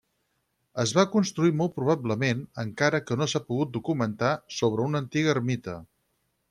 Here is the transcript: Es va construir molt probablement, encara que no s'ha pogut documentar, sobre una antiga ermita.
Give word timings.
Es 0.83 0.93
va 0.99 1.03
construir 1.15 1.51
molt 1.59 1.75
probablement, 1.75 2.41
encara 2.65 3.03
que 3.09 3.19
no 3.23 3.29
s'ha 3.35 3.45
pogut 3.51 3.77
documentar, 3.79 4.35
sobre 4.61 4.89
una 4.91 5.03
antiga 5.07 5.35
ermita. 5.37 5.83